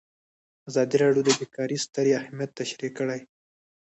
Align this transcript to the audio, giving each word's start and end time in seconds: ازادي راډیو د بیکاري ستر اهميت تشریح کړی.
ازادي 0.69 0.95
راډیو 1.03 1.25
د 1.25 1.29
بیکاري 1.39 1.77
ستر 1.85 2.05
اهميت 2.19 2.51
تشریح 2.59 2.91
کړی. 2.97 3.19